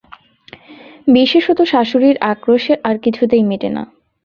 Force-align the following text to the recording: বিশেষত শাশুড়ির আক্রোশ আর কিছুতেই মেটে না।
বিশেষত 1.07 1.59
শাশুড়ির 1.71 2.17
আক্রোশ 2.31 2.65
আর 2.87 2.95
কিছুতেই 3.05 3.43
মেটে 3.49 3.69
না। 3.69 3.83